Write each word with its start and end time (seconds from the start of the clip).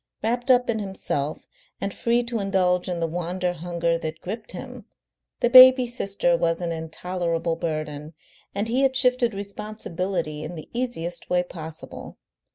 Wrapped 0.23 0.49
up 0.49 0.67
in 0.67 0.79
himself, 0.79 1.45
and 1.79 1.93
free 1.93 2.23
to 2.23 2.39
indulge 2.39 2.89
in 2.89 2.99
the 2.99 3.05
wander 3.07 3.53
hunger 3.53 3.99
that 3.99 4.19
gripped 4.19 4.53
him, 4.53 4.85
the 5.41 5.49
baby 5.51 5.85
sister 5.85 6.35
was 6.35 6.59
an 6.59 6.71
intolerable 6.71 7.55
burden, 7.55 8.15
and 8.55 8.67
he 8.67 8.81
had 8.81 8.95
shifted 8.95 9.35
responsibility 9.35 10.41
in 10.43 10.55
the 10.55 10.69
easiest 10.73 11.29
way 11.29 11.43
possible. 11.43 12.17